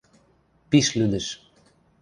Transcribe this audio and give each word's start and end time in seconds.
Пиш 0.69 0.87
лӱдӹш. 0.97 1.27